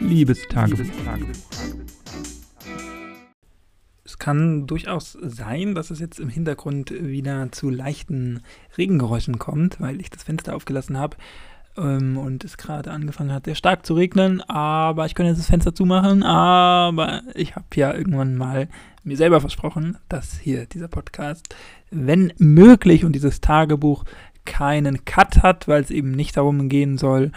Liebestagebuch. 0.00 0.84
Es 4.04 4.18
kann 4.18 4.66
durchaus 4.66 5.12
sein, 5.20 5.74
dass 5.74 5.90
es 5.90 6.00
jetzt 6.00 6.18
im 6.18 6.28
Hintergrund 6.28 6.90
wieder 6.90 7.52
zu 7.52 7.70
leichten 7.70 8.42
Regengeräuschen 8.76 9.38
kommt, 9.38 9.80
weil 9.80 10.00
ich 10.00 10.10
das 10.10 10.24
Fenster 10.24 10.56
aufgelassen 10.56 10.98
habe 10.98 11.16
ähm, 11.76 12.16
und 12.16 12.44
es 12.44 12.56
gerade 12.56 12.90
angefangen 12.90 13.32
hat, 13.32 13.44
sehr 13.44 13.54
stark 13.54 13.86
zu 13.86 13.94
regnen. 13.94 14.40
Aber 14.42 15.06
ich 15.06 15.14
könnte 15.14 15.30
jetzt 15.30 15.38
das 15.38 15.46
Fenster 15.46 15.74
zumachen. 15.74 16.22
Aber 16.22 17.22
ich 17.34 17.54
habe 17.54 17.66
ja 17.74 17.94
irgendwann 17.94 18.36
mal 18.36 18.68
mir 19.04 19.16
selber 19.16 19.40
versprochen, 19.40 19.96
dass 20.08 20.38
hier 20.38 20.66
dieser 20.66 20.88
Podcast, 20.88 21.54
wenn 21.90 22.32
möglich, 22.38 23.04
und 23.04 23.12
dieses 23.12 23.40
Tagebuch 23.40 24.04
keinen 24.44 25.04
Cut 25.04 25.42
hat, 25.42 25.68
weil 25.68 25.82
es 25.82 25.90
eben 25.90 26.10
nicht 26.12 26.36
darum 26.36 26.68
gehen 26.68 26.98
soll, 26.98 27.32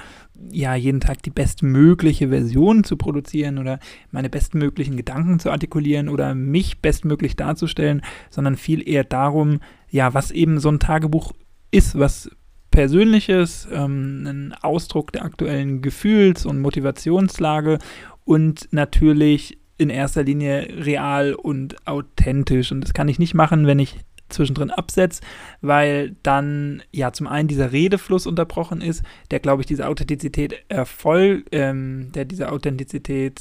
ja, 0.52 0.76
jeden 0.76 1.00
Tag 1.00 1.24
die 1.24 1.30
bestmögliche 1.30 2.30
Version 2.30 2.84
zu 2.84 2.98
produzieren 2.98 3.58
oder 3.58 3.80
meine 4.12 4.30
bestmöglichen 4.30 4.98
Gedanken 4.98 5.40
zu 5.40 5.52
artikulieren 5.52 6.10
oder 6.10 6.36
mich 6.36 6.82
bestmöglich 6.82 7.36
darzustellen, 7.36 8.02
sondern 8.30 8.56
viel 8.56 8.88
eher 8.88 9.04
darum, 9.04 9.60
ja, 9.90 10.14
was 10.14 10.32
eben 10.32 10.60
so 10.60 10.70
ein 10.70 10.80
Tagebuch 10.80 11.34
ist, 11.72 11.98
was 11.98 12.30
Persönliches, 12.72 13.68
ähm, 13.72 14.26
ein 14.26 14.56
Ausdruck 14.62 15.12
der 15.12 15.26
aktuellen 15.26 15.82
Gefühls- 15.82 16.46
und 16.46 16.60
Motivationslage 16.60 17.78
und 18.26 18.68
natürlich 18.72 19.60
in 19.78 19.90
erster 19.90 20.24
Linie 20.24 20.68
real 20.86 21.34
und 21.34 21.86
authentisch. 21.86 22.72
Und 22.72 22.82
das 22.82 22.94
kann 22.94 23.08
ich 23.08 23.20
nicht 23.20 23.34
machen, 23.36 23.68
wenn 23.68 23.80
ich 23.80 24.00
zwischendrin 24.34 24.72
absetzt, 24.72 25.24
weil 25.62 26.16
dann 26.24 26.84
ja 26.92 27.12
zum 27.14 27.28
einen 27.28 27.48
dieser 27.48 27.72
Redefluss 27.72 28.28
unterbrochen 28.28 28.82
ist, 28.82 29.04
der 29.32 29.40
glaube 29.40 29.62
ich 29.62 29.66
diese 29.66 29.88
Authentizität 29.88 30.56
erfolgt, 30.70 31.50
ähm, 31.52 32.12
der 32.14 32.26
diese 32.26 32.52
Authentizität 32.52 33.40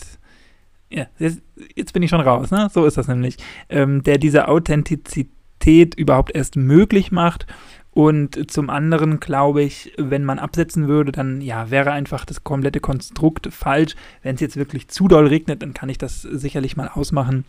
ja, 0.91 1.07
jetzt, 1.19 1.41
jetzt, 1.75 1.95
bin 1.95 2.03
ich 2.03 2.11
schon 2.11 2.21
raus, 2.21 2.51
ne? 2.51 2.69
So 2.71 2.85
ist 2.85 2.99
das 2.99 3.09
nämlich. 3.09 3.39
Ähm, 3.71 4.03
der 4.03 4.19
diese 4.19 4.49
Authentizität 4.49 5.95
überhaupt 5.95 6.35
erst 6.35 6.57
möglich 6.57 7.11
macht. 7.11 7.47
Und 7.93 8.51
zum 8.51 8.71
anderen 8.71 9.21
glaube 9.21 9.63
ich, 9.63 9.93
wenn 9.97 10.25
man 10.25 10.39
absetzen 10.39 10.89
würde, 10.89 11.13
dann 11.13 11.41
ja, 11.41 11.71
wäre 11.71 11.93
einfach 11.93 12.25
das 12.25 12.45
komplette 12.45 12.81
Konstrukt 12.81 13.49
falsch. 13.53 13.95
Wenn 14.23 14.35
es 14.35 14.41
jetzt 14.41 14.57
wirklich 14.57 14.89
zu 14.89 15.09
doll 15.09 15.27
regnet, 15.27 15.63
dann 15.63 15.75
kann 15.75 15.89
ich 15.89 15.99
das 15.99 16.23
sicherlich 16.23 16.77
mal 16.77 16.89
ausmachen 16.89 17.45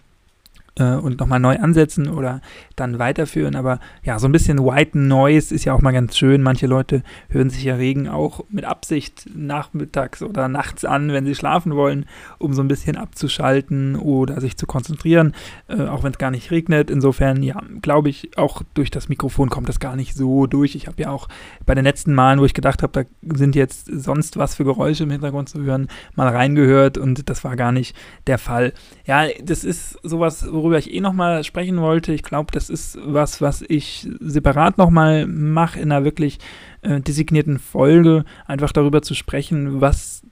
äh, 0.79 0.95
und 0.95 1.19
nochmal 1.19 1.39
neu 1.39 1.57
ansetzen 1.57 2.07
oder 2.07 2.41
dann 2.75 2.99
weiterführen. 2.99 3.55
Aber 3.55 3.79
ja, 4.03 4.19
so 4.19 4.27
ein 4.27 4.31
bisschen 4.31 4.59
White 4.59 4.97
Noise 4.97 5.53
ist 5.53 5.65
ja 5.65 5.73
auch 5.73 5.81
mal 5.81 5.91
ganz 5.91 6.17
schön. 6.17 6.41
Manche 6.41 6.67
Leute 6.67 7.03
hören 7.29 7.49
sich 7.49 7.63
ja 7.63 7.75
Regen 7.75 8.07
auch 8.07 8.43
mit 8.49 8.65
Absicht 8.65 9.29
nachmittags 9.35 10.21
oder 10.21 10.47
nachts 10.47 10.85
an, 10.85 11.11
wenn 11.11 11.25
sie 11.25 11.35
schlafen 11.35 11.75
wollen, 11.75 12.05
um 12.39 12.53
so 12.53 12.61
ein 12.61 12.67
bisschen 12.67 12.97
abzuschalten 12.97 13.95
oder 13.95 14.41
sich 14.41 14.57
zu 14.57 14.65
konzentrieren, 14.65 15.33
äh, 15.67 15.83
auch 15.83 16.03
wenn 16.03 16.11
es 16.11 16.17
gar 16.17 16.31
nicht 16.31 16.51
regnet. 16.51 16.89
Insofern, 16.89 17.43
ja, 17.43 17.61
glaube 17.81 18.09
ich, 18.09 18.37
auch 18.37 18.63
durch 18.73 18.91
das 18.91 19.09
Mikrofon 19.09 19.49
kommt 19.49 19.69
das 19.69 19.79
gar 19.79 19.95
nicht 19.95 20.15
so 20.15 20.47
durch. 20.47 20.75
Ich 20.75 20.87
habe 20.87 21.01
ja 21.01 21.09
auch 21.09 21.27
bei 21.65 21.75
den 21.75 21.83
letzten 21.83 22.13
Malen, 22.13 22.39
wo 22.39 22.45
ich 22.45 22.53
gedacht 22.53 22.83
habe, 22.83 23.03
da 23.21 23.35
sind 23.37 23.55
jetzt 23.55 23.87
sonst 23.91 24.37
was 24.37 24.55
für 24.55 24.63
Geräusche 24.63 25.03
im 25.03 25.11
Hintergrund 25.11 25.49
zu 25.49 25.61
hören, 25.61 25.87
mal 26.15 26.27
reingehört 26.27 26.97
und 26.97 27.29
das 27.29 27.43
war 27.43 27.55
gar 27.55 27.71
nicht 27.71 27.95
der 28.27 28.37
Fall. 28.37 28.73
Ja, 29.05 29.25
das 29.43 29.63
ist 29.63 29.99
sowas, 30.03 30.45
wo 30.49 30.62
worüber 30.63 30.77
ich 30.77 30.93
eh 30.93 31.01
nochmal 31.01 31.43
sprechen 31.43 31.81
wollte. 31.81 32.13
Ich 32.13 32.23
glaube, 32.23 32.51
das 32.53 32.69
ist 32.69 32.97
was, 33.03 33.41
was 33.41 33.63
ich 33.67 34.07
separat 34.21 34.77
nochmal 34.77 35.27
mache 35.27 35.77
in 35.77 35.91
einer 35.91 36.05
wirklich 36.05 36.39
äh, 36.83 37.01
designierten 37.01 37.59
Folge, 37.59 38.23
einfach 38.47 38.71
darüber 38.71 39.01
zu 39.01 39.13
sprechen, 39.13 39.81
was 39.81 40.23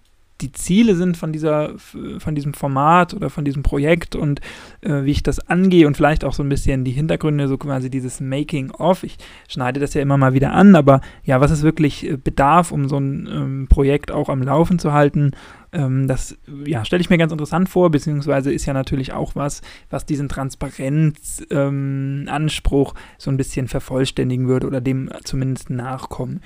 die 0.42 0.52
Ziele 0.52 0.96
sind 0.96 1.18
von 1.18 1.32
dieser, 1.32 1.78
von 1.78 2.36
diesem 2.36 2.54
Format 2.54 3.14
oder 3.14 3.30
von 3.30 3.46
diesem 3.46 3.64
Projekt 3.64 4.16
und 4.16 4.42
äh, 4.82 5.04
wie 5.04 5.12
ich 5.12 5.24
das 5.24 5.40
angehe 5.48 5.88
und 5.88 5.96
vielleicht 5.96 6.26
auch 6.26 6.34
so 6.34 6.44
ein 6.44 6.50
bisschen 6.50 6.84
die 6.84 6.92
Hintergründe, 6.92 7.48
so 7.48 7.58
quasi 7.58 7.90
dieses 7.90 8.20
Making 8.20 8.72
of. 8.72 9.04
Ich 9.04 9.18
schneide 9.48 9.80
das 9.80 9.94
ja 9.94 10.02
immer 10.02 10.18
mal 10.18 10.34
wieder 10.34 10.52
an, 10.54 10.76
aber 10.76 11.00
ja, 11.24 11.40
was 11.42 11.52
es 11.52 11.64
wirklich 11.64 12.10
äh, 12.10 12.18
bedarf, 12.18 12.72
um 12.72 12.90
so 12.90 12.98
ein 12.98 13.30
ähm, 13.32 13.68
Projekt 13.70 14.12
auch 14.12 14.30
am 14.30 14.42
Laufen 14.42 14.80
zu 14.80 14.94
halten 14.94 15.32
ähm, 15.74 16.08
das 16.08 16.38
ja, 16.66 16.84
stelle 16.84 17.02
ich 17.02 17.10
mir 17.10 17.18
ganz 17.18 17.32
interessant 17.32 17.70
vor, 17.70 17.90
beziehungsweise 17.92 18.52
ist 18.52 18.66
ja 18.66 18.74
natürlich 18.74 19.14
auch 19.14 19.36
was, 19.36 19.62
was 19.90 20.06
diesen 20.06 20.28
Transparenzanspruch 20.28 22.94
ähm, 22.94 23.00
so 23.18 23.32
ein 23.32 23.38
bisschen 23.38 23.70
vervollständigen 23.70 24.50
würde 24.50 24.68
oder 24.68 24.82
dem 24.82 25.10
zumindest 25.24 25.70
nachkommen 25.70 26.42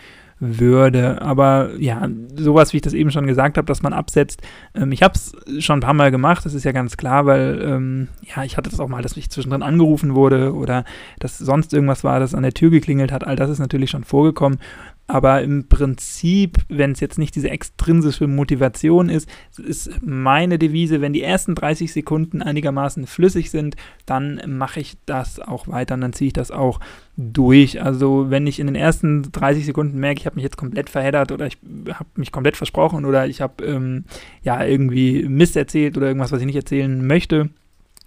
würde. 0.59 1.21
Aber 1.21 1.71
ja, 1.77 2.07
sowas, 2.35 2.73
wie 2.73 2.77
ich 2.77 2.83
das 2.83 2.93
eben 2.93 3.11
schon 3.11 3.27
gesagt 3.27 3.57
habe, 3.57 3.67
dass 3.67 3.81
man 3.81 3.93
absetzt. 3.93 4.41
Ähm, 4.73 4.91
ich 4.91 5.03
habe 5.03 5.15
es 5.15 5.35
schon 5.63 5.79
ein 5.79 5.81
paar 5.81 5.93
Mal 5.93 6.11
gemacht, 6.11 6.45
das 6.45 6.53
ist 6.53 6.63
ja 6.63 6.71
ganz 6.71 6.97
klar, 6.97 7.25
weil 7.25 7.61
ähm, 7.63 8.07
ja, 8.23 8.43
ich 8.43 8.57
hatte 8.57 8.69
das 8.69 8.79
auch 8.79 8.87
mal, 8.87 9.01
dass 9.01 9.17
ich 9.17 9.29
zwischendrin 9.29 9.63
angerufen 9.63 10.15
wurde 10.15 10.53
oder 10.53 10.85
dass 11.19 11.37
sonst 11.37 11.73
irgendwas 11.73 12.03
war, 12.03 12.19
das 12.19 12.35
an 12.35 12.43
der 12.43 12.53
Tür 12.53 12.69
geklingelt 12.69 13.11
hat. 13.11 13.25
All 13.25 13.35
das 13.35 13.49
ist 13.49 13.59
natürlich 13.59 13.89
schon 13.89 14.03
vorgekommen. 14.03 14.59
Aber 15.07 15.43
im 15.43 15.67
Prinzip, 15.67 16.57
wenn 16.67 16.93
es 16.93 16.99
jetzt 16.99 17.19
nicht 17.19 17.35
diese 17.35 17.51
extrinsische 17.51 18.25
Motivation 18.25 19.09
ist, 19.09 19.29
ist 19.57 19.91
meine 20.01 20.57
Devise, 20.57 20.99
wenn 20.99 21.13
die 21.13 21.21
ersten 21.21 21.53
30 21.53 21.93
Sekunden 21.93 22.41
einigermaßen 22.41 23.05
flüssig 23.05 23.51
sind, 23.51 23.75
dann 24.07 24.41
mache 24.47 24.79
ich 24.79 24.97
das 25.05 25.39
auch 25.39 25.67
weiter 25.67 25.93
und 25.93 26.01
dann 26.01 26.13
ziehe 26.13 26.27
ich 26.27 26.33
das 26.33 26.49
auch 26.49 26.79
durch. 27.17 27.83
Also 27.83 28.31
wenn 28.31 28.47
ich 28.47 28.59
in 28.59 28.65
den 28.65 28.75
ersten 28.75 29.31
30 29.31 29.67
Sekunden 29.67 29.99
merke, 29.99 30.21
ich 30.21 30.25
habe 30.25 30.35
mich 30.35 30.43
jetzt 30.43 30.57
komplett 30.57 30.89
verheddert 30.89 31.31
oder 31.31 31.45
ich 31.45 31.59
habe 31.93 32.09
mich 32.15 32.31
komplett 32.31 32.57
versprochen 32.57 33.05
oder 33.05 33.27
ich 33.27 33.41
habe 33.41 33.63
ähm, 33.63 34.05
ja 34.41 34.63
irgendwie 34.65 35.27
Mist 35.29 35.55
erzählt 35.55 35.97
oder 35.97 36.07
irgendwas, 36.07 36.31
was 36.31 36.39
ich 36.39 36.47
nicht 36.47 36.55
erzählen 36.55 37.05
möchte, 37.05 37.51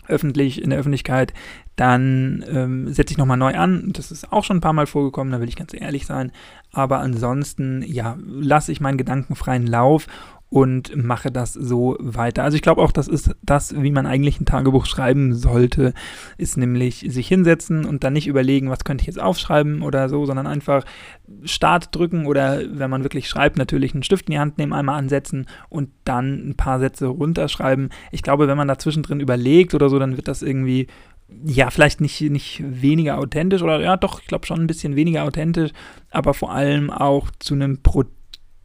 öffentlich, 0.08 0.62
in 0.62 0.70
der 0.70 0.78
Öffentlichkeit, 0.78 1.32
dann 1.76 2.44
ähm, 2.48 2.92
setze 2.92 3.12
ich 3.12 3.19
nochmal 3.19 3.36
neu 3.36 3.54
an. 3.54 3.91
Das 3.92 4.10
ist 4.10 4.32
auch 4.32 4.44
schon 4.44 4.58
ein 4.58 4.62
paar 4.62 4.72
Mal 4.72 4.86
vorgekommen, 4.86 5.32
da 5.32 5.41
will 5.41 5.48
ich 5.48 5.56
ganz 5.56 5.74
ehrlich 5.74 6.06
sein. 6.06 6.32
Aber 6.72 7.00
ansonsten, 7.00 7.82
ja, 7.86 8.16
lasse 8.26 8.72
ich 8.72 8.80
meinen 8.80 8.98
gedankenfreien 8.98 9.66
Lauf 9.66 10.06
und 10.50 10.97
mache 10.97 11.31
das 11.31 11.53
so 11.53 11.97
weiter. 12.00 12.42
Also 12.42 12.56
ich 12.56 12.62
glaube 12.62 12.81
auch, 12.81 12.92
das 12.92 13.06
ist 13.06 13.34
das, 13.42 13.81
wie 13.81 13.91
man 13.91 14.06
eigentlich 14.06 14.41
ein 14.41 14.47
Tagebuch 14.47 14.86
schreiben 14.86 15.34
sollte, 15.34 15.92
ist 16.38 16.56
nämlich 16.56 17.04
sich 17.09 17.28
hinsetzen 17.28 17.84
und 17.84 18.03
dann 18.03 18.14
nicht 18.14 18.26
überlegen, 18.26 18.70
was 18.70 18.84
könnte 18.84 19.03
ich 19.03 19.06
jetzt 19.06 19.20
aufschreiben 19.20 19.82
oder 19.82 20.08
so, 20.08 20.25
sondern 20.25 20.47
einfach 20.47 20.84
Start 21.44 21.94
drücken 21.94 22.26
oder 22.26 22.62
wenn 22.70 22.91
man 22.91 23.03
wirklich 23.03 23.28
schreibt, 23.28 23.58
natürlich 23.58 23.92
einen 23.92 24.03
Stift 24.03 24.28
in 24.28 24.32
die 24.32 24.38
Hand 24.38 24.56
nehmen, 24.56 24.72
einmal 24.72 24.98
ansetzen 24.98 25.47
und 25.69 25.91
dann 26.04 26.48
ein 26.48 26.54
paar 26.56 26.81
Sätze 26.81 27.06
runterschreiben. 27.06 27.91
Ich 28.10 28.22
glaube, 28.22 28.48
wenn 28.48 28.56
man 28.56 28.69
da 28.69 28.78
zwischendrin 28.78 29.20
überlegt 29.20 29.75
oder 29.75 29.91
so, 29.91 29.98
dann 29.98 30.16
wird 30.16 30.28
das 30.28 30.42
irgendwie 30.42 30.87
ja, 31.44 31.69
vielleicht 31.70 32.00
nicht, 32.00 32.22
nicht 32.22 32.62
weniger 32.64 33.19
authentisch 33.19 33.60
oder 33.60 33.81
ja, 33.81 33.98
doch, 33.98 34.22
ich 34.22 34.28
glaube 34.28 34.47
schon 34.47 34.60
ein 34.60 34.66
bisschen 34.66 34.97
weniger 34.97 35.25
authentisch, 35.25 35.72
aber 36.10 36.32
vor 36.32 36.53
allem 36.53 36.91
auch 36.91 37.31
zu 37.38 37.53
einem 37.53 37.82
Produkt 37.82 38.17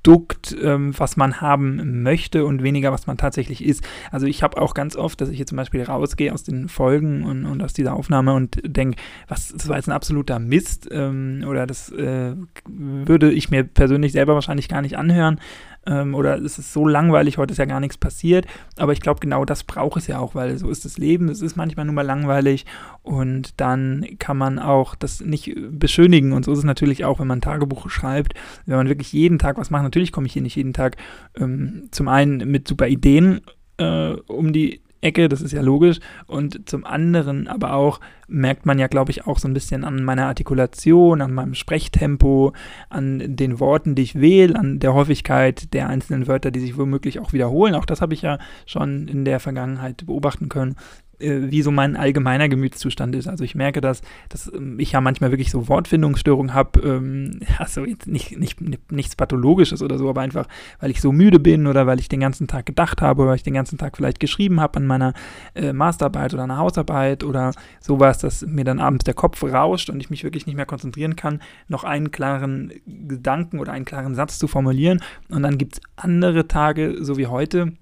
Produkt, 0.04 0.54
ähm, 0.62 0.94
was 0.98 1.16
man 1.16 1.40
haben 1.40 2.04
möchte 2.04 2.46
und 2.46 2.62
weniger, 2.62 2.92
was 2.92 3.08
man 3.08 3.16
tatsächlich 3.16 3.64
ist. 3.64 3.84
Also 4.12 4.28
ich 4.28 4.44
habe 4.44 4.62
auch 4.62 4.74
ganz 4.74 4.98
oft, 4.98 5.22
dass 5.22 5.30
ich 5.30 5.38
hier 5.38 5.46
zum 5.46 5.56
Beispiel 5.56 5.82
rausgehe 5.82 6.34
aus 6.34 6.44
den 6.44 6.68
Folgen 6.68 7.24
und, 7.24 7.46
und 7.46 7.64
aus 7.64 7.72
dieser 7.72 7.94
Aufnahme 7.94 8.34
und 8.34 8.60
denke, 8.66 8.98
was, 9.30 9.54
das 9.54 9.70
war 9.70 9.78
jetzt 9.78 9.88
ein 9.88 9.94
absoluter 9.94 10.40
Mist 10.40 10.90
ähm, 10.92 11.46
oder 11.48 11.66
das 11.66 11.90
äh, 11.90 12.36
würde 12.68 13.32
ich 13.32 13.50
mir 13.50 13.64
persönlich 13.64 14.12
selber 14.12 14.34
wahrscheinlich 14.34 14.68
gar 14.68 14.82
nicht 14.82 14.98
anhören 14.98 15.40
ähm, 15.86 16.16
oder 16.16 16.38
es 16.38 16.60
ist 16.60 16.74
so 16.74 16.88
langweilig, 16.88 17.38
heute 17.38 17.52
ist 17.52 17.58
ja 17.58 17.66
gar 17.66 17.80
nichts 17.80 17.98
passiert. 17.98 18.46
Aber 18.78 18.94
ich 18.94 19.02
glaube, 19.02 19.20
genau 19.20 19.46
das 19.46 19.64
braucht 19.64 19.98
es 19.98 20.08
ja 20.08 20.20
auch, 20.20 20.36
weil 20.36 20.58
so 20.58 20.70
ist 20.70 20.86
das 20.86 20.98
Leben. 20.98 21.30
Es 21.30 21.42
ist 21.42 21.56
manchmal 21.56 21.86
nur 21.86 21.96
mal 21.96 22.06
langweilig 22.06 22.66
und 23.02 23.60
dann 23.60 24.06
kann 24.20 24.38
man 24.38 24.60
auch 24.60 24.96
das 24.96 25.22
nicht 25.22 25.56
beschönigen. 25.72 26.34
Und 26.34 26.46
so 26.46 26.52
ist 26.52 26.60
es 26.60 26.64
natürlich 26.64 27.06
auch, 27.06 27.20
wenn 27.20 27.28
man 27.28 27.42
Tagebuch 27.42 27.90
schreibt, 27.90 28.34
wenn 28.66 28.78
man 28.78 28.90
wirklich 28.90 29.14
jeden 29.14 29.40
Tag 29.40 29.58
was 29.58 29.70
macht. 29.70 29.84
Natürlich 29.84 30.12
komme 30.12 30.28
ich 30.28 30.34
hier 30.34 30.42
nicht 30.42 30.56
jeden 30.56 30.74
Tag 30.74 30.98
ähm, 31.36 31.88
zum 31.92 32.08
einen 32.08 32.50
mit 32.50 32.68
super 32.68 32.88
Ideen 32.88 33.42
äh, 33.78 34.14
um 34.28 34.54
die 34.54 34.83
Ecke, 35.04 35.30
das 35.30 35.42
ist 35.42 35.52
ja 35.52 35.62
logisch. 35.62 36.00
Und 36.28 36.70
zum 36.70 36.86
anderen 36.86 37.48
aber 37.48 37.74
auch 37.74 38.00
merkt 38.28 38.66
man 38.66 38.80
ja, 38.80 38.88
glaube 38.88 39.12
ich, 39.12 39.28
auch 39.28 39.38
so 39.38 39.48
ein 39.48 39.54
bisschen 39.54 39.84
an 39.84 40.04
meiner 40.04 40.26
Artikulation, 40.26 41.22
an 41.22 41.34
meinem 41.34 41.54
Sprechtempo, 41.54 42.54
an 42.90 43.36
den 43.36 43.60
Worten, 43.60 43.96
die 43.96 44.04
ich 44.04 44.20
wähle, 44.20 44.56
an 44.56 44.80
der 44.80 44.94
Häufigkeit 44.94 45.74
der 45.74 45.88
einzelnen 45.88 46.28
Wörter, 46.28 46.52
die 46.52 46.60
sich 46.60 46.78
womöglich 46.78 47.20
auch 47.20 47.34
wiederholen. 47.34 47.76
Auch 47.76 47.86
das 47.86 48.02
habe 48.02 48.14
ich 48.14 48.22
ja 48.22 48.40
schon 48.66 49.08
in 49.08 49.26
der 49.26 49.40
Vergangenheit 49.40 50.06
beobachten 50.06 50.50
können, 50.50 50.76
wie 51.20 51.62
so 51.62 51.72
mein 51.72 51.96
allgemeiner 51.96 52.50
Gemütszustand 52.50 53.16
ist. 53.16 53.28
Also 53.28 53.44
ich 53.44 53.56
merke, 53.56 53.82
dass, 53.82 54.02
dass 54.30 54.52
ähm, 54.54 54.80
ich 54.80 54.92
ja 54.92 55.02
manchmal 55.02 55.32
wirklich 55.32 55.52
so 55.52 55.68
Wortfindungsstörungen 55.68 56.54
habe, 56.54 56.80
ähm, 56.82 57.40
also 57.58 57.82
nicht, 57.82 58.38
nicht, 58.38 58.92
nichts 58.92 59.16
Pathologisches 59.16 59.82
oder 59.82 59.98
so, 59.98 60.10
aber 60.10 60.22
einfach, 60.22 60.48
weil 60.80 60.92
ich 60.92 61.02
so 61.02 61.12
müde 61.12 61.40
bin 61.40 61.68
oder 61.68 61.88
weil 61.88 62.00
ich 62.00 62.10
den 62.10 62.20
ganzen 62.20 62.48
Tag 62.48 62.66
gedacht 62.66 63.02
habe 63.02 63.22
oder 63.22 63.32
weil 63.32 63.38
ich 63.38 63.44
den 63.44 63.54
ganzen 63.54 63.78
Tag 63.78 63.98
vielleicht 63.98 64.20
geschrieben 64.20 64.60
habe 64.60 64.78
an 64.78 64.86
meiner 64.86 65.14
äh, 65.56 65.74
Masterarbeit 65.74 66.34
oder 66.34 66.44
einer 66.44 66.58
Hausarbeit 66.58 67.24
oder 67.24 67.52
sowas, 67.80 68.20
dass 68.20 68.46
mir 68.46 68.66
dann 68.66 68.80
abends 68.80 69.04
der 69.04 69.14
Kopf 69.14 69.44
rauscht 69.44 69.90
und 69.90 70.00
ich 70.00 70.10
mich 70.10 70.24
wirklich 70.24 70.46
nicht 70.46 70.56
mehr 70.56 70.66
konzentrieren 70.66 71.16
kann, 71.16 71.42
noch 71.68 71.84
einen 71.84 72.12
klaren 72.12 72.72
Gedanken 72.86 73.60
oder 73.60 73.72
einen 73.72 73.86
klaren 73.86 74.16
Satz 74.16 74.40
zu 74.40 74.48
formulieren. 74.48 75.02
Und 75.30 75.44
dann 75.44 75.58
gibt 75.58 75.76
es 75.76 75.82
andere 75.96 76.48
Tage, 76.48 76.98
so 77.02 77.18
wie 77.18 77.28
heute, 77.28 77.74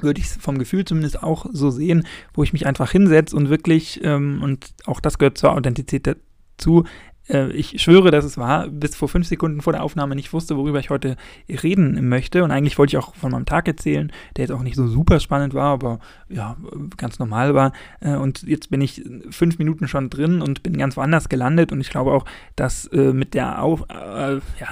würde 0.00 0.20
ich 0.20 0.26
es 0.26 0.36
vom 0.36 0.58
Gefühl 0.58 0.84
zumindest 0.84 1.22
auch 1.22 1.46
so 1.52 1.70
sehen, 1.70 2.06
wo 2.32 2.42
ich 2.42 2.52
mich 2.52 2.66
einfach 2.66 2.90
hinsetze 2.90 3.36
und 3.36 3.48
wirklich, 3.48 4.00
ähm, 4.04 4.40
und 4.42 4.74
auch 4.86 5.00
das 5.00 5.18
gehört 5.18 5.38
zur 5.38 5.52
Authentizität 5.52 6.16
dazu, 6.56 6.84
äh, 7.28 7.50
ich 7.52 7.80
schwöre, 7.82 8.10
dass 8.10 8.24
es 8.24 8.38
war, 8.38 8.68
bis 8.68 8.96
vor 8.96 9.08
fünf 9.08 9.26
Sekunden 9.26 9.60
vor 9.60 9.72
der 9.72 9.82
Aufnahme 9.82 10.14
nicht 10.14 10.32
wusste, 10.32 10.56
worüber 10.56 10.78
ich 10.78 10.90
heute 10.90 11.16
reden 11.48 12.08
möchte. 12.08 12.44
Und 12.44 12.50
eigentlich 12.50 12.78
wollte 12.78 12.96
ich 12.96 13.02
auch 13.02 13.14
von 13.14 13.30
meinem 13.30 13.46
Tag 13.46 13.68
erzählen, 13.68 14.12
der 14.36 14.44
jetzt 14.44 14.52
auch 14.52 14.62
nicht 14.62 14.76
so 14.76 14.86
super 14.86 15.20
spannend 15.20 15.54
war, 15.54 15.72
aber 15.72 16.00
ja, 16.28 16.56
ganz 16.96 17.18
normal 17.18 17.54
war. 17.54 17.72
Äh, 18.00 18.16
und 18.16 18.42
jetzt 18.42 18.70
bin 18.70 18.80
ich 18.80 19.02
fünf 19.30 19.58
Minuten 19.58 19.88
schon 19.88 20.10
drin 20.10 20.42
und 20.42 20.62
bin 20.62 20.76
ganz 20.76 20.96
woanders 20.96 21.28
gelandet. 21.28 21.72
Und 21.72 21.80
ich 21.80 21.90
glaube 21.90 22.12
auch, 22.12 22.24
dass 22.56 22.86
äh, 22.88 23.12
mit 23.12 23.34
der 23.34 23.62
Auf, 23.62 23.82
äh, 23.88 24.34
ja, 24.34 24.68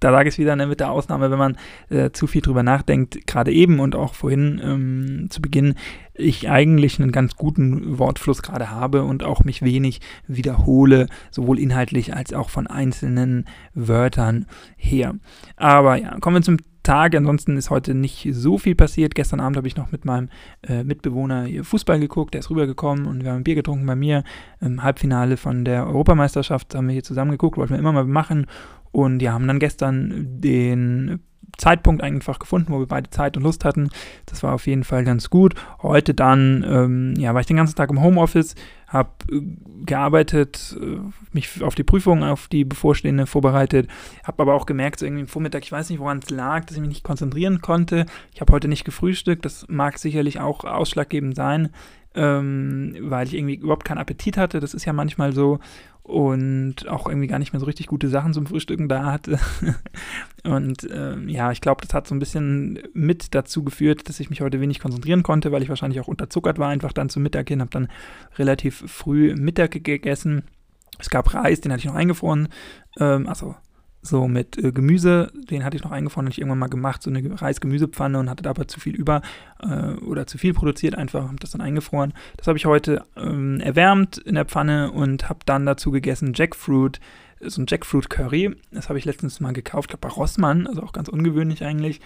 da 0.00 0.10
sage 0.10 0.28
ich 0.28 0.34
es 0.34 0.38
wieder 0.38 0.56
ne, 0.56 0.66
mit 0.66 0.80
der 0.80 0.90
Ausnahme, 0.90 1.30
wenn 1.30 1.38
man 1.38 1.56
äh, 1.88 2.10
zu 2.10 2.26
viel 2.26 2.42
drüber 2.42 2.62
nachdenkt, 2.62 3.26
gerade 3.26 3.52
eben 3.52 3.80
und 3.80 3.96
auch 3.96 4.14
vorhin 4.14 4.60
ähm, 4.62 5.26
zu 5.30 5.40
Beginn, 5.40 5.74
ich 6.14 6.48
eigentlich 6.48 7.00
einen 7.00 7.12
ganz 7.12 7.36
guten 7.36 7.98
Wortfluss 7.98 8.42
gerade 8.42 8.70
habe 8.70 9.04
und 9.04 9.22
auch 9.22 9.44
mich 9.44 9.62
wenig 9.62 10.00
wiederhole, 10.26 11.06
sowohl 11.30 11.58
inhaltlich 11.58 12.14
als 12.14 12.32
auch 12.32 12.50
von 12.50 12.66
einzelnen 12.66 13.46
Wörtern 13.74 14.46
her. 14.76 15.14
Aber 15.56 15.96
ja, 15.96 16.18
kommen 16.20 16.36
wir 16.36 16.42
zum 16.42 16.58
Tag. 16.86 17.16
Ansonsten 17.16 17.56
ist 17.56 17.70
heute 17.70 17.94
nicht 17.94 18.28
so 18.30 18.58
viel 18.58 18.76
passiert. 18.76 19.16
Gestern 19.16 19.40
Abend 19.40 19.56
habe 19.56 19.66
ich 19.66 19.76
noch 19.76 19.90
mit 19.90 20.04
meinem 20.04 20.28
äh, 20.62 20.84
Mitbewohner 20.84 21.48
Fußball 21.62 21.98
geguckt. 21.98 22.32
Der 22.32 22.38
ist 22.38 22.50
rübergekommen 22.50 23.06
und 23.06 23.24
wir 23.24 23.32
haben 23.32 23.42
Bier 23.42 23.56
getrunken 23.56 23.86
bei 23.86 23.96
mir. 23.96 24.22
Im 24.60 24.84
Halbfinale 24.84 25.36
von 25.36 25.64
der 25.64 25.84
Europameisterschaft 25.86 26.76
haben 26.76 26.86
wir 26.86 26.92
hier 26.92 27.02
zusammen 27.02 27.32
geguckt. 27.32 27.58
Wollten 27.58 27.72
wir 27.72 27.80
immer 27.80 27.92
mal 27.92 28.04
machen. 28.04 28.46
Und 28.96 29.20
ja, 29.20 29.34
haben 29.34 29.46
dann 29.46 29.58
gestern 29.58 30.40
den 30.40 31.20
Zeitpunkt 31.58 32.02
einfach 32.02 32.38
gefunden, 32.38 32.72
wo 32.72 32.78
wir 32.78 32.86
beide 32.86 33.10
Zeit 33.10 33.36
und 33.36 33.42
Lust 33.42 33.62
hatten. 33.66 33.90
Das 34.24 34.42
war 34.42 34.54
auf 34.54 34.66
jeden 34.66 34.84
Fall 34.84 35.04
ganz 35.04 35.28
gut. 35.28 35.54
Heute 35.82 36.14
dann, 36.14 36.64
ähm, 36.66 37.14
ja, 37.18 37.34
war 37.34 37.42
ich 37.42 37.46
den 37.46 37.58
ganzen 37.58 37.76
Tag 37.76 37.90
im 37.90 38.02
Homeoffice, 38.02 38.54
habe 38.88 39.10
äh, 39.30 39.42
gearbeitet, 39.84 40.74
äh, 40.80 40.96
mich 41.32 41.62
auf 41.62 41.74
die 41.74 41.84
Prüfung, 41.84 42.24
auf 42.24 42.48
die 42.48 42.64
bevorstehende 42.64 43.26
vorbereitet, 43.26 43.86
habe 44.24 44.40
aber 44.40 44.54
auch 44.54 44.64
gemerkt, 44.64 45.00
so 45.00 45.04
irgendwie 45.04 45.24
im 45.24 45.28
Vormittag, 45.28 45.62
ich 45.62 45.72
weiß 45.72 45.90
nicht, 45.90 45.98
woran 45.98 46.20
es 46.20 46.30
lag, 46.30 46.64
dass 46.64 46.76
ich 46.76 46.80
mich 46.80 46.88
nicht 46.88 47.04
konzentrieren 47.04 47.60
konnte. 47.60 48.06
Ich 48.32 48.40
habe 48.40 48.50
heute 48.54 48.68
nicht 48.68 48.86
gefrühstückt, 48.86 49.44
das 49.44 49.66
mag 49.68 49.98
sicherlich 49.98 50.40
auch 50.40 50.64
ausschlaggebend 50.64 51.36
sein, 51.36 51.68
ähm, 52.14 52.96
weil 53.00 53.26
ich 53.26 53.34
irgendwie 53.34 53.56
überhaupt 53.56 53.84
keinen 53.84 53.98
Appetit 53.98 54.38
hatte. 54.38 54.58
Das 54.58 54.72
ist 54.72 54.86
ja 54.86 54.94
manchmal 54.94 55.34
so 55.34 55.58
und 56.06 56.86
auch 56.86 57.08
irgendwie 57.08 57.26
gar 57.26 57.40
nicht 57.40 57.52
mehr 57.52 57.58
so 57.58 57.66
richtig 57.66 57.88
gute 57.88 58.08
Sachen 58.08 58.32
zum 58.32 58.46
Frühstücken 58.46 58.88
da 58.88 59.06
hatte. 59.06 59.40
und 60.44 60.86
ähm, 60.88 61.28
ja, 61.28 61.50
ich 61.50 61.60
glaube, 61.60 61.84
das 61.84 61.92
hat 61.94 62.06
so 62.06 62.14
ein 62.14 62.20
bisschen 62.20 62.78
mit 62.94 63.34
dazu 63.34 63.64
geführt, 63.64 64.08
dass 64.08 64.20
ich 64.20 64.30
mich 64.30 64.40
heute 64.40 64.60
wenig 64.60 64.78
konzentrieren 64.78 65.24
konnte, 65.24 65.50
weil 65.50 65.64
ich 65.64 65.68
wahrscheinlich 65.68 66.00
auch 66.00 66.06
unterzuckert 66.06 66.60
war, 66.60 66.68
einfach 66.68 66.92
dann 66.92 67.08
zum 67.08 67.24
Mittag 67.24 67.48
hin, 67.48 67.60
habe 67.60 67.72
dann 67.72 67.88
relativ 68.38 68.84
früh 68.86 69.34
Mittag 69.34 69.82
gegessen. 69.82 70.44
Es 71.00 71.10
gab 71.10 71.34
Reis, 71.34 71.60
den 71.60 71.72
hatte 71.72 71.80
ich 71.80 71.86
noch 71.86 71.96
eingefroren, 71.96 72.48
ähm, 73.00 73.26
also 73.26 73.56
so 74.06 74.28
mit 74.28 74.56
äh, 74.62 74.72
Gemüse, 74.72 75.30
den 75.50 75.64
hatte 75.64 75.76
ich 75.76 75.84
noch 75.84 75.90
eingefroren, 75.90 76.26
hatte 76.26 76.34
ich 76.34 76.38
irgendwann 76.40 76.58
mal 76.58 76.68
gemacht, 76.68 77.02
so 77.02 77.10
eine 77.10 77.40
Reis-Gemüsepfanne 77.40 78.18
und 78.18 78.30
hatte 78.30 78.42
dabei 78.42 78.64
zu 78.64 78.80
viel 78.80 78.94
über 78.94 79.22
äh, 79.60 79.92
oder 80.04 80.26
zu 80.26 80.38
viel 80.38 80.54
produziert 80.54 80.94
einfach, 80.94 81.24
habe 81.24 81.36
das 81.40 81.50
dann 81.50 81.60
eingefroren. 81.60 82.12
Das 82.36 82.46
habe 82.46 82.58
ich 82.58 82.66
heute 82.66 83.04
ähm, 83.16 83.60
erwärmt 83.60 84.18
in 84.18 84.34
der 84.34 84.44
Pfanne 84.44 84.90
und 84.92 85.28
habe 85.28 85.40
dann 85.46 85.66
dazu 85.66 85.90
gegessen 85.90 86.32
Jackfruit, 86.34 87.00
so 87.40 87.60
ein 87.60 87.66
Jackfruit 87.68 88.08
Curry. 88.08 88.56
Das 88.72 88.88
habe 88.88 88.98
ich 88.98 89.04
letztens 89.04 89.40
mal 89.40 89.52
gekauft, 89.52 89.90
glaube 89.90 90.08
bei 90.08 90.14
Rossmann, 90.14 90.66
also 90.66 90.82
auch 90.82 90.92
ganz 90.92 91.08
ungewöhnlich 91.08 91.64
eigentlich 91.64 92.00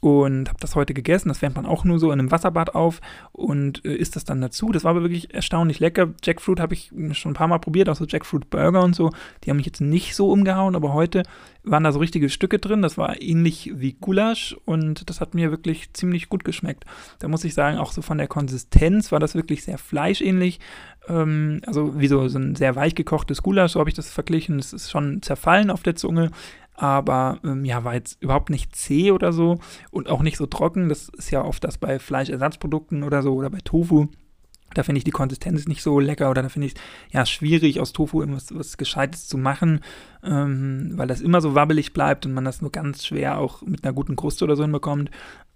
und 0.00 0.48
habe 0.48 0.58
das 0.60 0.74
heute 0.74 0.94
gegessen. 0.94 1.28
Das 1.28 1.42
wärmt 1.42 1.56
man 1.56 1.66
auch 1.66 1.84
nur 1.84 1.98
so 1.98 2.10
in 2.10 2.18
einem 2.18 2.30
Wasserbad 2.30 2.74
auf 2.74 3.00
und 3.32 3.84
äh, 3.84 3.94
isst 3.94 4.16
das 4.16 4.24
dann 4.24 4.40
dazu. 4.40 4.72
Das 4.72 4.84
war 4.84 4.92
aber 4.92 5.02
wirklich 5.02 5.32
erstaunlich 5.34 5.78
lecker. 5.78 6.14
Jackfruit 6.24 6.58
habe 6.58 6.74
ich 6.74 6.90
schon 7.12 7.32
ein 7.32 7.34
paar 7.34 7.48
Mal 7.48 7.58
probiert, 7.58 7.88
auch 7.88 7.96
so 7.96 8.06
Jackfruit 8.06 8.48
Burger 8.50 8.82
und 8.82 8.94
so. 8.94 9.10
Die 9.44 9.50
haben 9.50 9.58
mich 9.58 9.66
jetzt 9.66 9.80
nicht 9.80 10.16
so 10.16 10.30
umgehauen, 10.30 10.74
aber 10.74 10.94
heute 10.94 11.22
waren 11.62 11.84
da 11.84 11.92
so 11.92 11.98
richtige 11.98 12.30
Stücke 12.30 12.58
drin. 12.58 12.80
Das 12.80 12.96
war 12.96 13.20
ähnlich 13.20 13.72
wie 13.74 13.92
Gulasch 13.92 14.56
und 14.64 15.08
das 15.10 15.20
hat 15.20 15.34
mir 15.34 15.50
wirklich 15.50 15.92
ziemlich 15.92 16.30
gut 16.30 16.44
geschmeckt. 16.44 16.84
Da 17.18 17.28
muss 17.28 17.44
ich 17.44 17.52
sagen, 17.52 17.78
auch 17.78 17.92
so 17.92 18.00
von 18.00 18.18
der 18.18 18.28
Konsistenz 18.28 19.12
war 19.12 19.20
das 19.20 19.34
wirklich 19.34 19.64
sehr 19.64 19.76
fleischähnlich. 19.76 20.60
Ähm, 21.08 21.60
also 21.66 22.00
wie 22.00 22.08
so, 22.08 22.26
so 22.28 22.38
ein 22.38 22.56
sehr 22.56 22.74
weich 22.76 22.94
gekochtes 22.94 23.42
Gulasch, 23.42 23.72
so 23.72 23.80
habe 23.80 23.90
ich 23.90 23.96
das 23.96 24.10
verglichen. 24.10 24.58
Es 24.58 24.72
ist 24.72 24.90
schon 24.90 25.20
zerfallen 25.20 25.70
auf 25.70 25.82
der 25.82 25.96
Zunge 25.96 26.30
aber 26.80 27.38
ähm, 27.44 27.66
ja, 27.66 27.84
war 27.84 27.92
jetzt 27.92 28.22
überhaupt 28.22 28.48
nicht 28.48 28.74
zäh 28.74 29.12
oder 29.12 29.34
so 29.34 29.58
und 29.90 30.08
auch 30.08 30.22
nicht 30.22 30.38
so 30.38 30.46
trocken. 30.46 30.88
Das 30.88 31.10
ist 31.10 31.30
ja 31.30 31.44
oft 31.44 31.62
das 31.62 31.76
bei 31.76 31.98
Fleischersatzprodukten 31.98 33.02
oder 33.02 33.22
so 33.22 33.34
oder 33.34 33.50
bei 33.50 33.58
Tofu. 33.62 34.06
Da 34.72 34.82
finde 34.82 34.98
ich 34.98 35.04
die 35.04 35.10
Konsistenz 35.10 35.66
nicht 35.66 35.82
so 35.82 36.00
lecker 36.00 36.30
oder 36.30 36.42
da 36.42 36.48
finde 36.48 36.68
ich 36.68 36.74
es 36.74 36.80
ja 37.12 37.26
schwierig, 37.26 37.80
aus 37.80 37.92
Tofu 37.92 38.20
irgendwas 38.20 38.54
was 38.54 38.78
Gescheites 38.78 39.28
zu 39.28 39.36
machen, 39.36 39.80
ähm, 40.24 40.92
weil 40.94 41.08
das 41.08 41.20
immer 41.20 41.42
so 41.42 41.54
wabbelig 41.54 41.92
bleibt 41.92 42.24
und 42.24 42.32
man 42.32 42.44
das 42.46 42.62
nur 42.62 42.72
ganz 42.72 43.04
schwer 43.04 43.38
auch 43.38 43.60
mit 43.60 43.84
einer 43.84 43.92
guten 43.92 44.16
Kruste 44.16 44.44
oder 44.44 44.56
so 44.56 44.62
hinbekommt. 44.62 45.10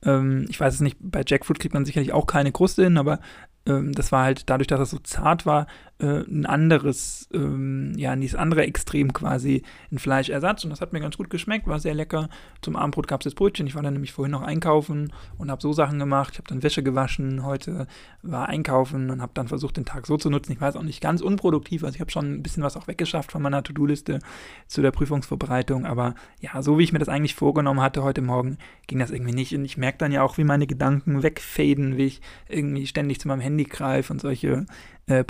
Ähm, 0.05 0.45
ich 0.51 0.61
weiß 0.61 0.75
es 0.75 0.81
nicht, 0.81 0.99
bei 1.01 1.23
Jackfruit 1.27 1.59
kriegt 1.59 1.75
man 1.75 1.87
sicherlich 1.87 2.13
auch 2.13 2.27
keine 2.27 2.53
Kruste 2.53 2.85
hin, 2.85 2.99
aber 2.99 3.21
ähm, 3.67 3.93
das 3.93 4.13
war 4.13 4.25
halt 4.25 4.51
dadurch, 4.51 4.67
dass 4.67 4.81
es 4.81 4.91
so 4.91 4.99
zart 4.99 5.47
war, 5.47 5.69
ein 6.05 6.47
anderes, 6.47 7.29
ähm, 7.33 7.93
ja, 7.97 8.13
in 8.13 8.21
dieses 8.21 8.39
andere 8.39 8.65
Extrem 8.65 9.13
quasi 9.13 9.63
ein 9.93 9.99
Fleischersatz. 9.99 10.65
Und 10.65 10.71
das 10.71 10.81
hat 10.81 10.93
mir 10.93 11.01
ganz 11.01 11.17
gut 11.17 11.31
geschmeckt, 11.31 11.67
war 11.67 11.81
sehr 11.81 11.95
lecker. 11.95 12.29
Zum 12.63 12.77
Abendbrot 12.77 13.09
gab 13.09 13.21
es 13.21 13.25
das 13.25 13.35
Brötchen. 13.35 13.67
Ich 13.67 13.75
war 13.75 13.83
dann 13.83 13.95
nämlich 13.95 14.13
vorhin 14.13 14.33
noch 14.33 14.43
einkaufen 14.43 15.13
und 15.39 15.51
habe 15.51 15.63
so 15.63 15.73
Sachen 15.73 15.99
gemacht. 15.99 16.35
Ich 16.35 16.39
habe 16.39 16.49
dann 16.49 16.63
Wäsche 16.63 16.83
gewaschen. 16.83 17.45
Heute 17.45 17.87
war 18.23 18.49
einkaufen 18.49 19.11
und 19.11 19.23
habe 19.23 19.33
dann 19.35 19.49
versucht, 19.49 19.77
den 19.77 19.85
Tag 19.85 20.07
so 20.07 20.17
zu 20.17 20.31
nutzen. 20.31 20.53
Ich 20.53 20.61
war 20.61 20.69
jetzt 20.69 20.77
auch 20.77 20.83
nicht 20.83 21.01
ganz 21.01 21.21
unproduktiv. 21.21 21.85
Also 21.85 21.95
ich 21.95 22.01
habe 22.01 22.11
schon 22.11 22.35
ein 22.35 22.43
bisschen 22.43 22.63
was 22.63 22.77
auch 22.77 22.87
weggeschafft 22.87 23.33
von 23.33 23.43
meiner 23.43 23.63
To-Do-Liste 23.63 24.21
zu 24.67 24.83
der 24.83 24.91
Prüfungsvorbereitung. 24.91 25.87
Aber 25.87 26.15
ja, 26.41 26.63
so 26.63 26.79
wie 26.79 26.85
ich 26.85 26.93
mir 26.93 26.99
das 26.99 27.09
eigentlich 27.09 27.35
vorgenommen 27.35 27.81
hatte 27.81 28.03
heute 28.03 28.23
Morgen, 28.23 28.59
ging 28.87 28.99
das 28.99 29.11
irgendwie 29.11 29.35
nicht. 29.35 29.55
Und 29.55 29.65
ich 29.65 29.77
merke 29.77 29.99
dann 29.99 30.13
ja 30.13 30.23
auch, 30.23 30.39
wie 30.39 30.45
meine 30.45 30.67
Gedanken 30.67 31.23
wegfaden, 31.23 31.97
wie 31.97 32.05
ich 32.07 32.21
irgendwie 32.49 32.87
ständig 32.87 33.21
zu 33.21 33.29
meinem 33.29 33.41
Handy 33.41 33.65
greife 33.65 34.13
und 34.13 34.21
solche 34.21 34.67
äh, 35.07 35.25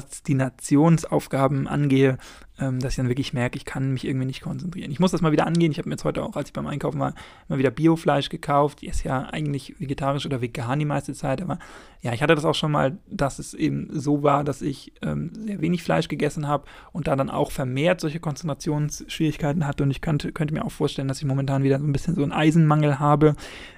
Prokrastinationsaufgaben 0.00 1.66
angehe, 1.68 2.18
ähm, 2.58 2.78
dass 2.78 2.92
ich 2.92 2.96
dann 2.96 3.08
wirklich 3.08 3.32
merke, 3.32 3.56
ich 3.56 3.64
kann 3.64 3.92
mich 3.92 4.06
irgendwie 4.06 4.26
nicht 4.26 4.42
konzentrieren. 4.42 4.90
Ich 4.90 5.00
muss 5.00 5.12
das 5.12 5.22
mal 5.22 5.32
wieder 5.32 5.46
angehen. 5.46 5.72
Ich 5.72 5.78
habe 5.78 5.88
mir 5.88 5.94
jetzt 5.94 6.04
heute 6.04 6.22
auch, 6.22 6.36
als 6.36 6.50
ich 6.50 6.52
beim 6.52 6.66
Einkaufen 6.66 7.00
war, 7.00 7.14
mal 7.48 7.58
wieder 7.58 7.70
Biofleisch 7.70 8.28
gekauft. 8.28 8.82
Die 8.82 8.86
ist 8.86 9.02
ja 9.02 9.22
eigentlich 9.22 9.80
vegetarisch 9.80 10.26
oder 10.26 10.40
vegan 10.40 10.78
die 10.78 10.84
meiste 10.84 11.14
Zeit, 11.14 11.40
aber 11.40 11.58
ja, 12.02 12.12
ich 12.12 12.22
hatte 12.22 12.34
das 12.34 12.44
auch 12.44 12.54
schon 12.54 12.72
mal, 12.72 12.98
dass 13.08 13.38
es 13.38 13.54
eben 13.54 13.88
so 13.92 14.22
war, 14.22 14.44
dass 14.44 14.62
ich 14.62 14.92
ähm, 15.02 15.32
sehr 15.34 15.60
wenig 15.60 15.82
Fleisch 15.82 16.08
gegessen 16.08 16.48
habe 16.48 16.64
und 16.92 17.06
da 17.06 17.16
dann 17.16 17.30
auch 17.30 17.50
vermehrt 17.50 18.00
solche 18.00 18.20
Konzentrationsschwierigkeiten 18.20 19.66
hatte 19.66 19.82
und 19.82 19.90
ich 19.90 20.00
könnte, 20.00 20.32
könnte 20.32 20.54
mir 20.54 20.64
auch 20.64 20.72
vorstellen, 20.72 21.08
dass 21.08 21.18
ich 21.18 21.26
momentan 21.26 21.62
wieder 21.62 21.78
so 21.78 21.86
ein 21.86 21.92
bisschen 21.92 22.14
so 22.14 22.22
einen 22.22 22.32
Eisenmangel 22.32 22.98
habe 22.98 23.34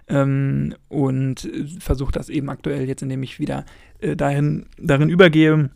ähm, 0.09 0.75
und 0.89 1.49
versuche 1.79 2.13
das 2.13 2.29
eben 2.29 2.49
aktuell 2.49 2.89
jetzt, 2.89 3.03
indem 3.03 3.23
ich 3.23 3.39
wieder 3.39 3.65
äh, 4.01 4.17
dahin, 4.17 4.67
darin 4.79 5.09
übergehe, 5.09 5.71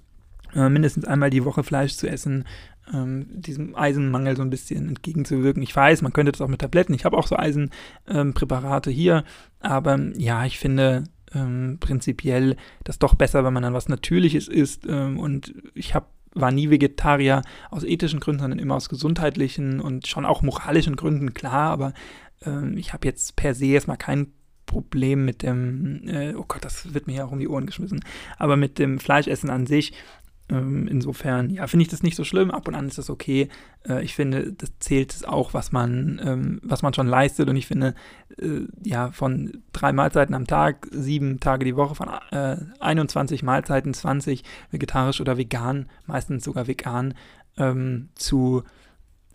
äh, 0.57 0.69
mindestens 0.69 1.05
einmal 1.05 1.31
die 1.31 1.45
Woche 1.45 1.63
Fleisch 1.63 1.95
zu 1.95 2.09
essen, 2.09 2.45
ähm, 2.93 3.27
diesem 3.31 3.77
Eisenmangel 3.77 4.37
so 4.37 4.43
ein 4.43 4.51
bisschen 4.51 4.89
entgegenzuwirken. 4.89 5.63
Ich 5.63 5.75
weiß, 5.75 6.03
man 6.03 6.13
könnte 6.13 6.33
das 6.33 6.41
auch 6.41 6.49
mit 6.49 6.61
Tabletten. 6.61 6.95
Ich 6.95 7.05
habe 7.05 7.17
auch 7.17 7.27
so 7.27 7.37
Eisenpräparate 7.37 8.91
ähm, 8.91 8.97
hier, 8.97 9.25
aber 9.61 9.99
ja, 10.17 10.45
ich 10.47 10.59
finde 10.59 11.05
ähm, 11.35 11.79
prinzipiell 11.81 12.57
das 12.85 12.99
doch 12.99 13.15
besser, 13.15 13.45
wenn 13.45 13.53
man 13.53 13.63
dann 13.63 13.75
was 13.75 13.89
Natürliches 13.89 14.49
isst. 14.49 14.87
Ähm, 14.87 15.19
und 15.19 15.55
ich 15.75 15.95
habe 15.95 16.07
war 16.39 16.53
nie 16.53 16.69
Vegetarier 16.69 17.41
aus 17.71 17.83
ethischen 17.83 18.21
Gründen, 18.21 18.41
sondern 18.41 18.59
immer 18.59 18.75
aus 18.75 18.91
gesundheitlichen 18.91 19.81
und 19.81 20.07
schon 20.07 20.27
auch 20.27 20.43
moralischen 20.43 20.95
Gründen, 20.95 21.33
klar, 21.33 21.71
aber 21.71 21.95
ähm, 22.45 22.77
ich 22.77 22.93
habe 22.93 23.09
jetzt 23.09 23.37
per 23.37 23.55
se 23.55 23.67
erstmal 23.67 23.97
kein 23.97 24.33
Problem 24.67 25.25
mit 25.25 25.43
dem, 25.43 26.07
äh, 26.09 26.35
oh 26.35 26.45
Gott, 26.47 26.65
das 26.65 26.93
wird 26.93 27.07
mir 27.07 27.15
ja 27.15 27.25
auch 27.25 27.33
um 27.33 27.39
die 27.39 27.49
Ohren 27.49 27.67
geschmissen, 27.67 28.05
aber 28.37 28.57
mit 28.57 28.79
dem 28.79 28.99
Fleischessen 28.99 29.49
an 29.49 29.67
sich. 29.67 29.93
Ähm, 30.49 30.87
insofern, 30.87 31.51
ja, 31.51 31.67
finde 31.67 31.83
ich 31.83 31.89
das 31.89 32.03
nicht 32.03 32.17
so 32.17 32.23
schlimm. 32.23 32.51
Ab 32.51 32.69
und 32.69 32.75
an 32.75 32.87
ist 32.87 32.99
das 32.99 33.11
okay. 33.11 33.49
Äh, 33.89 34.05
ich 34.05 34.15
finde, 34.15 34.53
das 34.53 34.71
zählt 34.79 35.13
es 35.13 35.25
auch, 35.25 35.55
was 35.55 35.73
man, 35.73 36.21
ähm, 36.25 36.61
was 36.63 36.83
man 36.83 36.95
schon 36.95 37.09
leistet. 37.09 37.49
Und 37.49 37.57
ich 37.57 37.67
finde, 37.67 37.95
äh, 38.41 38.61
ja, 38.85 39.11
von 39.11 39.63
drei 39.73 39.93
Mahlzeiten 39.93 40.35
am 40.35 40.47
Tag, 40.47 40.87
sieben 40.93 41.41
Tage 41.41 41.65
die 41.65 41.77
Woche, 41.77 41.97
von 41.97 42.09
äh, 42.31 42.57
21 42.79 43.43
Mahlzeiten, 43.43 43.93
20 43.93 44.45
vegetarisch 44.71 45.21
oder 45.21 45.37
vegan, 45.37 45.89
meistens 46.07 46.45
sogar 46.45 46.69
vegan, 46.69 47.15
ähm, 47.59 48.11
zu 48.15 48.63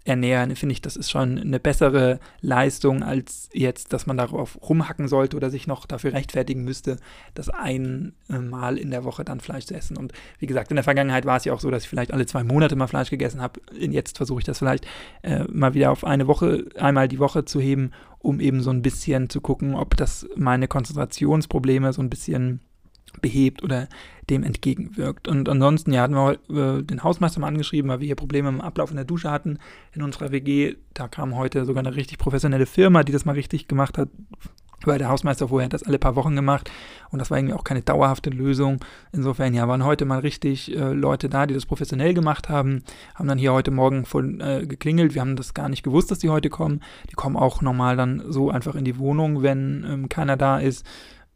ernähren, 0.03 0.55
finde 0.55 0.74
ich, 0.74 0.81
das 0.81 0.96
ist 0.96 1.12
schon 1.12 1.38
eine 1.38 1.60
bessere 1.60 2.20
Leistung, 2.41 3.03
als 3.03 3.50
jetzt, 3.53 3.93
dass 3.93 4.08
man 4.08 4.17
darauf 4.17 4.58
rumhacken 4.62 5.08
sollte 5.08 5.38
oder 5.38 5.50
sich 5.50 5.67
noch 5.67 5.86
dafür 5.86 6.13
rechtfertigen 6.13 6.63
müsste, 6.63 6.98
das 7.36 7.50
einmal 7.50 8.77
in 8.77 8.89
der 8.89 9.03
Woche 9.03 9.24
dann 9.24 9.39
Fleisch 9.39 9.65
zu 9.65 9.75
essen. 9.75 9.98
Und 9.98 10.13
wie 10.39 10.48
gesagt, 10.48 10.72
in 10.72 10.75
der 10.75 10.84
Vergangenheit 10.84 11.25
war 11.25 11.38
es 11.38 11.46
ja 11.46 11.53
auch 11.53 11.60
so, 11.60 11.70
dass 11.70 11.84
ich 11.84 11.89
vielleicht 11.89 12.12
alle 12.12 12.25
zwei 12.25 12.43
Monate 12.43 12.75
mal 12.75 12.88
Fleisch 12.88 13.12
gegessen 13.12 13.41
habe. 13.41 13.62
Jetzt 13.77 14.17
versuche 14.17 14.39
ich 14.39 14.46
das 14.46 14.58
vielleicht 14.58 14.88
äh, 15.22 15.43
mal 15.43 15.74
wieder 15.74 15.91
auf 15.91 16.03
eine 16.03 16.27
Woche, 16.27 16.65
einmal 16.77 17.08
die 17.08 17.20
Woche 17.20 17.46
zu 17.46 17.60
heben, 17.60 17.91
um 18.17 18.39
eben 18.39 18.62
so 18.62 18.72
ein 18.72 18.81
bisschen 18.81 19.29
zu 19.29 19.39
gucken, 19.39 19.75
ob 19.75 19.96
das 19.98 20.27
meine 20.36 20.67
Konzentrationsprobleme 20.67 21.93
so 21.93 22.01
ein 22.01 22.10
bisschen 22.10 22.62
behebt 23.20 23.63
oder 23.63 23.88
dem 24.30 24.44
entgegenwirkt. 24.44 25.27
Und 25.27 25.50
ansonsten, 25.50 25.94
ja, 25.94 26.01
hatten 26.03 26.15
wir 26.15 26.80
äh, 26.80 26.84
den 26.84 27.03
Hausmeister 27.03 27.39
mal 27.39 27.48
angeschrieben, 27.48 27.91
weil 27.91 28.00
wir 28.00 28.06
hier 28.06 28.15
Probleme 28.15 28.50
im 28.50 28.62
Ablauf 28.62 28.89
in 28.89 28.96
der 28.96 29.06
Dusche 29.06 29.30
hatten 29.30 29.60
in 29.94 30.01
unserer 30.01 30.32
WG. 30.32 30.75
Da 30.94 31.08
kam 31.08 31.36
heute 31.36 31.65
sogar 31.65 31.86
eine 31.86 31.96
richtig 31.96 32.18
professionelle 32.18 32.65
Firma, 32.65 33.03
die 33.03 33.12
das 33.12 33.25
mal 33.25 33.34
richtig 33.34 33.68
gemacht 33.68 33.98
hat. 33.98 34.10
Weil 34.84 34.98
der 34.98 35.10
Hausmeister 35.10 35.50
vorher 35.50 35.65
hat 35.65 35.74
das 35.74 35.84
alle 35.84 36.00
paar 36.00 36.15
Wochen 36.15 36.36
gemacht 36.36 36.72
und 37.12 37.20
das 37.20 37.30
war 37.30 37.38
irgendwie 37.38 37.53
auch 37.53 37.63
keine 37.63 37.84
dauerhafte 37.84 38.32
Lösung. 38.32 38.80
Insofern, 39.12 39.53
ja, 39.53 39.68
waren 39.68 39.86
heute 39.86 40.06
mal 40.06 40.20
richtig 40.20 40.75
äh, 40.75 40.94
Leute 40.94 41.30
da, 41.30 41.46
die 41.46 41.53
das 41.53 41.68
professionell 41.68 42.15
gemacht 42.15 42.50
haben, 42.50 42.84
haben 43.13 43.27
dann 43.27 43.38
hier 43.38 43.53
heute 43.53 43.70
Morgen 43.70 44.06
von, 44.06 44.41
äh, 44.41 44.65
geklingelt. 44.65 45.13
Wir 45.13 45.22
haben 45.22 45.36
das 45.36 45.53
gar 45.53 45.70
nicht 45.70 45.84
gewusst, 45.84 46.10
dass 46.10 46.18
die 46.18 46.30
heute 46.30 46.50
kommen. 46.50 46.82
Die 47.12 47.15
kommen 47.15 47.36
auch 47.36 47.62
normal 47.62 47.96
dann 47.96 48.24
so 48.27 48.50
einfach 48.50 48.74
in 48.74 48.84
die 48.84 48.98
Wohnung, 48.98 49.44
wenn 49.44 49.86
ähm, 49.88 50.10
keiner 50.10 50.36
da 50.36 50.58
ist 50.58 50.84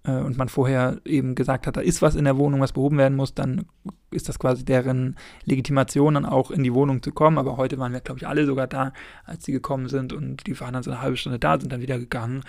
äh, 0.06 0.12
und 0.12 0.38
man 0.38 0.50
vorher 0.50 1.00
eben 1.06 1.36
gesagt 1.36 1.68
hat, 1.68 1.78
da 1.78 1.82
ist 1.82 2.02
was 2.02 2.16
in 2.16 2.26
der 2.26 2.38
Wohnung, 2.38 2.62
was 2.62 2.74
behoben 2.74 2.98
werden 2.98 3.16
muss, 3.16 3.34
dann 3.34 3.66
ist 4.12 4.30
das 4.30 4.40
quasi 4.40 4.64
deren 4.64 5.16
Legitimation, 5.44 6.14
dann 6.14 6.26
auch 6.26 6.52
in 6.52 6.64
die 6.64 6.74
Wohnung 6.74 7.04
zu 7.04 7.12
kommen. 7.12 7.38
Aber 7.38 7.58
heute 7.58 7.78
waren 7.78 7.94
wir, 7.94 8.00
glaube 8.00 8.20
ich, 8.20 8.28
alle 8.28 8.46
sogar 8.46 8.68
da, 8.68 8.94
als 9.26 9.46
sie 9.46 9.52
gekommen 9.52 9.90
sind 9.90 10.14
und 10.14 10.48
die 10.48 10.60
waren 10.60 10.74
dann 10.74 10.84
so 10.84 10.92
eine 10.92 11.02
halbe 11.02 11.18
Stunde 11.18 11.40
da, 11.40 11.60
sind 11.60 11.72
dann 11.72 11.82
wieder 11.82 12.00
gegangen. 12.00 12.44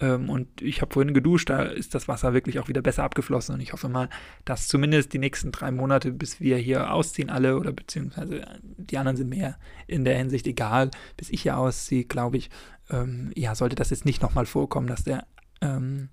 Ähm, 0.00 0.30
und 0.30 0.60
ich 0.60 0.80
habe 0.80 0.92
vorhin 0.92 1.14
geduscht, 1.14 1.50
da 1.50 1.62
ist 1.62 1.94
das 1.94 2.08
Wasser 2.08 2.34
wirklich 2.34 2.58
auch 2.58 2.68
wieder 2.68 2.82
besser 2.82 3.04
abgeflossen. 3.04 3.54
Und 3.54 3.60
ich 3.60 3.72
hoffe 3.72 3.88
mal, 3.88 4.08
dass 4.44 4.68
zumindest 4.68 5.12
die 5.12 5.18
nächsten 5.18 5.52
drei 5.52 5.70
Monate, 5.70 6.12
bis 6.12 6.40
wir 6.40 6.56
hier 6.56 6.92
ausziehen, 6.92 7.30
alle 7.30 7.58
oder 7.58 7.72
beziehungsweise 7.72 8.44
die 8.62 8.98
anderen 8.98 9.16
sind 9.16 9.28
mir 9.28 9.56
in 9.86 10.04
der 10.04 10.16
Hinsicht 10.18 10.46
egal, 10.46 10.90
bis 11.16 11.30
ich 11.30 11.42
hier 11.42 11.56
ausziehe, 11.56 12.04
glaube 12.04 12.38
ich, 12.38 12.50
ähm, 12.90 13.30
ja, 13.36 13.54
sollte 13.54 13.76
das 13.76 13.90
jetzt 13.90 14.04
nicht 14.04 14.22
nochmal 14.22 14.46
vorkommen, 14.46 14.88
dass 14.88 15.04
der 15.04 15.26
ähm, 15.60 16.08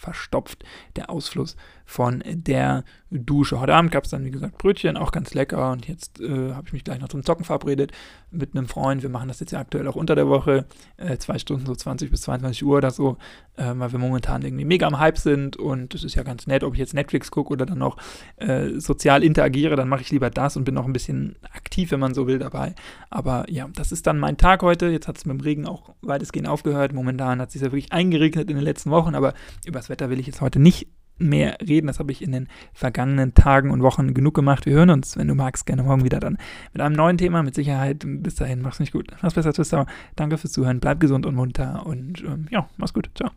verstopft, 0.00 0.64
der 0.96 1.10
Ausfluss 1.10 1.56
von 1.84 2.22
der 2.24 2.84
Dusche. 3.10 3.60
Heute 3.60 3.74
Abend 3.74 3.90
gab 3.90 4.04
es 4.04 4.10
dann, 4.10 4.24
wie 4.24 4.30
gesagt, 4.30 4.56
Brötchen, 4.58 4.96
auch 4.96 5.10
ganz 5.10 5.34
lecker. 5.34 5.72
Und 5.72 5.88
jetzt 5.88 6.20
äh, 6.20 6.52
habe 6.52 6.62
ich 6.66 6.72
mich 6.72 6.84
gleich 6.84 7.00
noch 7.00 7.08
zum 7.08 7.24
Zocken 7.24 7.44
verabredet 7.44 7.90
mit 8.30 8.54
einem 8.54 8.68
Freund. 8.68 9.02
Wir 9.02 9.10
machen 9.10 9.26
das 9.26 9.40
jetzt 9.40 9.50
ja 9.50 9.58
aktuell 9.58 9.88
auch 9.88 9.96
unter 9.96 10.14
der 10.14 10.28
Woche, 10.28 10.66
äh, 10.96 11.18
zwei 11.18 11.38
Stunden, 11.38 11.66
so 11.66 11.74
20 11.74 12.10
bis 12.10 12.22
22 12.22 12.64
Uhr 12.64 12.78
oder 12.78 12.92
so, 12.92 13.16
äh, 13.56 13.72
weil 13.74 13.90
wir 13.90 13.98
momentan 13.98 14.42
irgendwie 14.42 14.64
mega 14.64 14.86
am 14.86 15.00
Hype 15.00 15.18
sind. 15.18 15.56
Und 15.56 15.94
es 15.94 16.04
ist 16.04 16.14
ja 16.14 16.22
ganz 16.22 16.46
nett, 16.46 16.62
ob 16.62 16.74
ich 16.74 16.78
jetzt 16.78 16.94
Netflix 16.94 17.30
gucke 17.30 17.52
oder 17.52 17.66
dann 17.66 17.78
noch 17.78 17.96
äh, 18.36 18.78
sozial 18.78 19.24
interagiere, 19.24 19.74
dann 19.74 19.88
mache 19.88 20.02
ich 20.02 20.10
lieber 20.10 20.30
das 20.30 20.56
und 20.56 20.64
bin 20.64 20.74
noch 20.74 20.86
ein 20.86 20.92
bisschen 20.92 21.36
aktiv, 21.52 21.90
wenn 21.90 22.00
man 22.00 22.14
so 22.14 22.28
will, 22.28 22.38
dabei. 22.38 22.76
Aber 23.10 23.44
ja, 23.50 23.68
das 23.74 23.90
ist 23.90 24.06
dann 24.06 24.18
mein 24.18 24.36
Tag 24.36 24.62
heute. 24.62 24.88
Jetzt 24.88 25.08
hat 25.08 25.18
es 25.18 25.26
mit 25.26 25.38
dem 25.38 25.42
Regen 25.42 25.66
auch 25.66 25.92
weitestgehend 26.00 26.48
aufgehört. 26.48 26.92
Momentan 26.92 27.40
hat 27.40 27.48
es 27.48 27.54
sich 27.54 27.62
ja 27.62 27.72
wirklich 27.72 27.92
eingeregnet 27.92 28.48
in 28.48 28.56
den 28.56 28.64
letzten 28.64 28.92
Wochen, 28.92 29.16
aber 29.16 29.34
übers 29.66 29.89
Wetter 29.90 30.08
will 30.08 30.18
ich 30.18 30.26
jetzt 30.26 30.40
heute 30.40 30.58
nicht 30.58 30.88
mehr 31.18 31.58
reden. 31.60 31.86
Das 31.86 31.98
habe 31.98 32.12
ich 32.12 32.22
in 32.22 32.32
den 32.32 32.48
vergangenen 32.72 33.34
Tagen 33.34 33.70
und 33.70 33.82
Wochen 33.82 34.14
genug 34.14 34.34
gemacht. 34.34 34.66
Wir 34.66 34.72
hören 34.72 34.90
uns, 34.90 35.16
wenn 35.16 35.28
du 35.28 35.34
magst, 35.34 35.66
gerne 35.66 35.82
morgen 35.82 36.04
wieder 36.04 36.18
dann 36.18 36.38
mit 36.72 36.80
einem 36.80 36.94
neuen 36.94 37.18
Thema. 37.18 37.42
Mit 37.42 37.54
Sicherheit. 37.54 38.04
Bis 38.06 38.36
dahin, 38.36 38.62
mach's 38.62 38.80
nicht 38.80 38.92
gut. 38.92 39.08
Mach's 39.22 39.34
besser, 39.34 39.52
Twister. 39.52 39.86
Danke 40.16 40.38
fürs 40.38 40.52
Zuhören. 40.52 40.80
Bleib 40.80 41.00
gesund 41.00 41.26
und 41.26 41.34
munter 41.34 41.84
und 41.86 42.22
ähm, 42.22 42.46
ja, 42.50 42.68
mach's 42.78 42.94
gut. 42.94 43.10
Ciao. 43.14 43.30